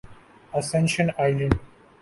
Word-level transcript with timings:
ascension 0.53 1.07
island 1.17 1.53